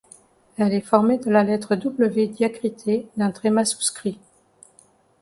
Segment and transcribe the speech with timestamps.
[0.57, 4.17] Elle est formée de la lettre W diacritée d’un tréma souscrit.